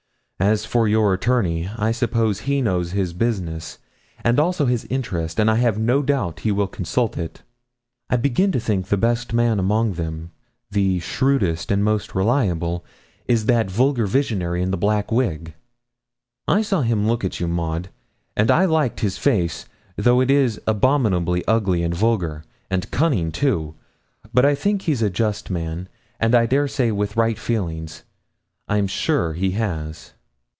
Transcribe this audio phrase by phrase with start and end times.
[0.43, 3.77] As for your attorney, I suppose he knows his business,
[4.23, 7.43] and also his interest, and I have no doubt he will consult it.
[8.09, 10.31] I begin to think the best man among them,
[10.71, 12.83] the shrewdest and the most reliable,
[13.27, 15.53] is that vulgar visionary in the black wig.
[16.47, 17.89] I saw him look at you, Maud,
[18.35, 23.75] and I liked his face, though it is abominably ugly and vulgar, and cunning, too;
[24.33, 25.87] but I think he's a just man,
[26.19, 28.05] and I dare say with right feelings
[28.67, 30.13] I'm sure he has.'